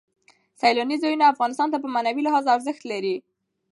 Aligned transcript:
سیلاني 0.61 0.97
ځایونه 1.03 1.25
افغانانو 1.31 1.71
ته 1.73 1.77
په 1.81 1.87
معنوي 1.93 2.21
لحاظ 2.27 2.45
ارزښت 2.55 2.81
لري. 2.91 3.15